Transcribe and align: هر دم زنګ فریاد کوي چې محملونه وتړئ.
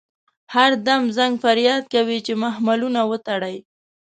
هر 0.55 0.71
دم 0.87 1.01
زنګ 1.17 1.33
فریاد 1.43 1.83
کوي 1.93 2.17
چې 2.25 2.33
محملونه 2.43 3.01
وتړئ. 3.09 3.57